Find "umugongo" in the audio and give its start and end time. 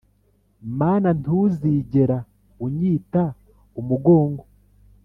3.79-4.43